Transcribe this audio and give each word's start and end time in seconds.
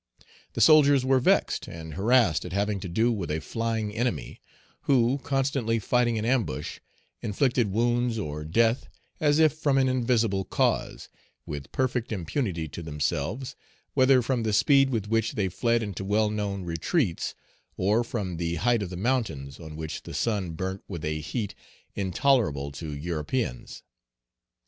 The 0.53 0.61
soldiers 0.61 1.05
were 1.05 1.19
vexed 1.19 1.67
and 1.67 1.93
harassed 1.93 2.43
at 2.43 2.53
having 2.53 2.79
to 2.79 2.89
do 2.89 3.11
with 3.11 3.29
a 3.29 3.39
flying 3.39 3.93
enemy, 3.93 4.41
who, 4.85 5.19
constantly 5.19 5.77
fighting 5.77 6.15
in 6.17 6.25
ambush, 6.25 6.79
inflicted 7.21 7.67
wounds 7.71 8.17
or 8.17 8.43
death 8.43 8.89
as 9.19 9.37
if 9.37 9.53
from 9.53 9.77
an 9.77 9.87
invisible 9.87 10.43
cause, 10.43 11.07
with 11.45 11.71
perfect 11.71 12.11
impunity 12.11 12.67
to 12.69 12.81
themselves, 12.81 13.55
whether 13.93 14.23
from 14.23 14.41
the 14.41 14.53
speed 14.53 14.89
with 14.89 15.07
which 15.07 15.33
they 15.33 15.49
fled 15.49 15.83
into 15.83 16.03
well 16.03 16.31
known 16.31 16.63
retreats, 16.63 17.35
or 17.77 18.03
from 18.03 18.37
the 18.37 18.55
height 18.55 18.81
of 18.81 18.89
the 18.89 18.97
mountains, 18.97 19.59
on 19.59 19.75
which 19.75 20.01
the 20.01 20.15
sun 20.15 20.53
burnt 20.53 20.81
with 20.87 21.05
a 21.05 21.19
heat 21.21 21.53
intolerable 21.93 22.71
to 22.71 22.91
Europeans. 22.91 23.83